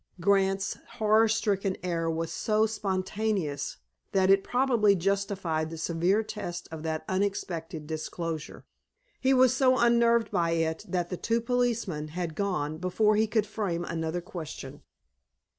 Grant's 0.19 0.79
horror 0.93 1.27
stricken 1.27 1.77
air 1.83 2.09
was 2.09 2.31
so 2.31 2.65
spontaneous 2.65 3.77
that 4.13 4.31
it 4.31 4.43
probably 4.43 4.95
justified 4.95 5.69
the 5.69 5.77
severe 5.77 6.23
test 6.23 6.67
of 6.71 6.81
that 6.81 7.05
unexpected 7.07 7.85
disclosure. 7.85 8.65
He 9.19 9.31
was 9.31 9.55
so 9.55 9.77
unnerved 9.77 10.31
by 10.31 10.53
it 10.53 10.83
that 10.87 11.11
the 11.11 11.17
two 11.17 11.39
policemen 11.39 12.07
had 12.07 12.33
gone 12.33 12.79
before 12.79 13.15
he 13.15 13.27
could 13.27 13.45
frame 13.45 13.85
another 13.85 14.21
question. 14.21 14.81